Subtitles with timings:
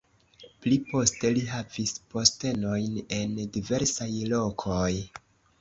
[0.65, 4.91] Pli poste li havis postenojn en diversaj lokoj.